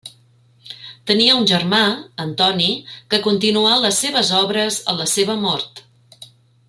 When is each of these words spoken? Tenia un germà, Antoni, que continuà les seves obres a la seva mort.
Tenia 1.09 1.35
un 1.41 1.45
germà, 1.51 1.81
Antoni, 2.25 2.71
que 3.13 3.21
continuà 3.27 3.77
les 3.85 4.01
seves 4.07 4.33
obres 4.39 4.81
a 4.95 4.97
la 5.03 5.07
seva 5.13 5.37
mort. 5.47 5.85